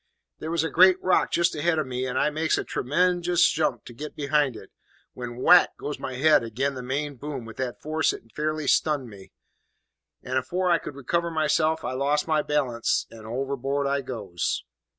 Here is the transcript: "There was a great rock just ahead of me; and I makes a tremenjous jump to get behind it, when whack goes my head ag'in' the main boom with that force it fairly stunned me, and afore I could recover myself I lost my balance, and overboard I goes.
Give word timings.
"There 0.39 0.49
was 0.49 0.63
a 0.63 0.69
great 0.71 0.99
rock 1.03 1.29
just 1.29 1.53
ahead 1.53 1.77
of 1.77 1.85
me; 1.85 2.07
and 2.07 2.17
I 2.17 2.31
makes 2.31 2.57
a 2.57 2.63
tremenjous 2.63 3.47
jump 3.51 3.85
to 3.85 3.93
get 3.93 4.15
behind 4.15 4.55
it, 4.55 4.71
when 5.13 5.35
whack 5.37 5.77
goes 5.77 5.99
my 5.99 6.15
head 6.15 6.43
ag'in' 6.43 6.73
the 6.73 6.81
main 6.81 7.17
boom 7.17 7.45
with 7.45 7.57
that 7.57 7.83
force 7.83 8.11
it 8.11 8.33
fairly 8.35 8.65
stunned 8.67 9.11
me, 9.11 9.31
and 10.23 10.39
afore 10.39 10.71
I 10.71 10.79
could 10.79 10.95
recover 10.95 11.29
myself 11.29 11.83
I 11.85 11.91
lost 11.93 12.27
my 12.27 12.41
balance, 12.41 13.05
and 13.11 13.27
overboard 13.27 13.85
I 13.85 14.01
goes. 14.01 14.63